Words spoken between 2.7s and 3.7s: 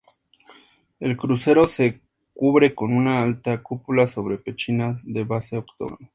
con una alta